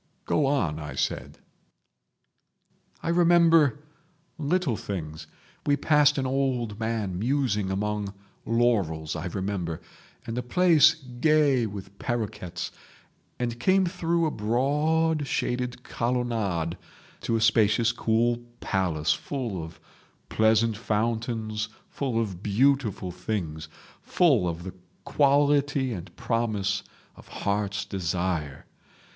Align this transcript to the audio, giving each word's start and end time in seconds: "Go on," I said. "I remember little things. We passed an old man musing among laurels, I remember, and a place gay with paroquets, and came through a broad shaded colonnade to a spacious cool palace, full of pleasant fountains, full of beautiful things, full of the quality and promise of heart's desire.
"Go 0.25 0.47
on," 0.47 0.79
I 0.79 0.95
said. 0.95 1.37
"I 3.03 3.09
remember 3.09 3.83
little 4.39 4.75
things. 4.75 5.27
We 5.67 5.77
passed 5.77 6.17
an 6.17 6.25
old 6.25 6.79
man 6.79 7.19
musing 7.19 7.69
among 7.69 8.11
laurels, 8.43 9.15
I 9.15 9.27
remember, 9.27 9.79
and 10.25 10.39
a 10.39 10.41
place 10.41 10.95
gay 10.95 11.67
with 11.67 11.99
paroquets, 11.99 12.71
and 13.37 13.59
came 13.59 13.85
through 13.85 14.25
a 14.25 14.31
broad 14.31 15.27
shaded 15.27 15.83
colonnade 15.83 16.79
to 17.19 17.35
a 17.35 17.39
spacious 17.39 17.91
cool 17.91 18.37
palace, 18.59 19.13
full 19.13 19.63
of 19.63 19.79
pleasant 20.29 20.75
fountains, 20.75 21.69
full 21.91 22.19
of 22.19 22.41
beautiful 22.41 23.11
things, 23.11 23.67
full 24.01 24.47
of 24.49 24.63
the 24.63 24.73
quality 25.05 25.93
and 25.93 26.15
promise 26.15 26.81
of 27.15 27.27
heart's 27.27 27.85
desire. 27.85 28.65